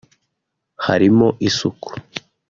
harimo 0.85 1.27
isuku 1.47 1.89